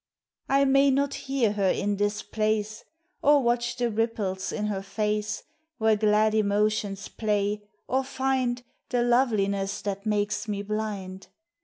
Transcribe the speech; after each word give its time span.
118 0.47 0.65
THE 0.65 0.67
BUTTERFLY 0.67 0.67
I 0.67 0.71
may 0.71 0.95
not 0.95 1.13
hear 1.13 1.51
her 1.63 1.69
in 1.83 1.97
this 1.97 2.23
place, 2.23 2.83
Or 3.21 3.43
watch 3.43 3.75
the 3.75 3.91
ripples 3.91 4.51
in 4.51 4.65
her 4.65 4.81
face 4.81 5.43
Where 5.77 5.95
glad 5.95 6.33
emotions 6.33 7.07
play, 7.07 7.69
or 7.87 8.03
find 8.03 8.63
The 8.89 9.03
loveliness 9.03 9.83
that 9.83 10.07
makes 10.07 10.47
me 10.47 10.63
blind. 10.63 11.27